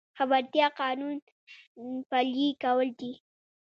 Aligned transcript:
خبرتیا 0.17 0.67
د 0.73 0.75
قانون 0.79 1.13
پلي 2.09 2.47
کول 2.61 2.89
دي 2.99 3.13